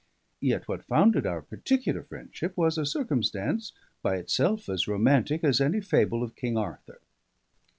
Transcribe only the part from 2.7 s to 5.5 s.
a circumstance, by itself as romantic